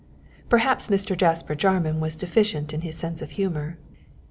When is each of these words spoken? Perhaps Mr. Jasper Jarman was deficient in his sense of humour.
Perhaps 0.49 0.87
Mr. 0.87 1.15
Jasper 1.15 1.53
Jarman 1.53 1.99
was 1.99 2.15
deficient 2.15 2.73
in 2.73 2.81
his 2.81 2.95
sense 2.97 3.21
of 3.21 3.29
humour. 3.37 3.77